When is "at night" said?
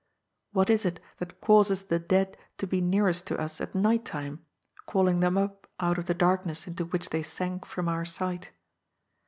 3.61-4.03